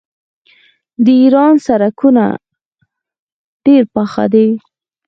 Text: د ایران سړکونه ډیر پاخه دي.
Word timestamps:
د 1.03 1.05
ایران 1.21 1.53
سړکونه 1.67 2.23
ډیر 3.65 3.83
پاخه 3.93 4.25
دي. 4.33 4.47